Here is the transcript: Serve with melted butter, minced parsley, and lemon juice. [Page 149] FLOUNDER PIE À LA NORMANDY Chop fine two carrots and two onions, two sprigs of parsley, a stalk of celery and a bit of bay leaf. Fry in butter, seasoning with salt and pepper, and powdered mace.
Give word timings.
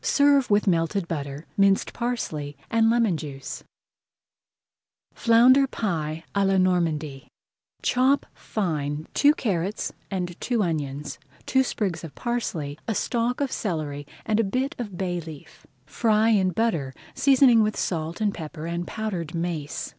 Serve 0.03 0.49
with 0.49 0.65
melted 0.65 1.07
butter, 1.07 1.45
minced 1.55 1.93
parsley, 1.93 2.57
and 2.71 2.89
lemon 2.89 3.15
juice. 3.17 3.63
[Page 5.13 5.27
149] 5.29 5.53
FLOUNDER 5.67 5.67
PIE 5.67 6.23
À 6.33 6.43
LA 6.47 6.57
NORMANDY 6.57 7.27
Chop 7.83 8.25
fine 8.33 9.07
two 9.13 9.35
carrots 9.35 9.93
and 10.09 10.41
two 10.41 10.63
onions, 10.63 11.19
two 11.45 11.61
sprigs 11.61 12.03
of 12.03 12.15
parsley, 12.15 12.79
a 12.87 12.95
stalk 12.95 13.39
of 13.41 13.51
celery 13.51 14.07
and 14.25 14.39
a 14.39 14.43
bit 14.43 14.73
of 14.79 14.97
bay 14.97 15.19
leaf. 15.19 15.67
Fry 15.85 16.29
in 16.29 16.49
butter, 16.49 16.95
seasoning 17.13 17.61
with 17.61 17.77
salt 17.77 18.19
and 18.19 18.33
pepper, 18.33 18.65
and 18.65 18.87
powdered 18.87 19.35
mace. 19.35 19.89